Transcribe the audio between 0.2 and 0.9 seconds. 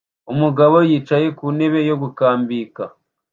Umugabo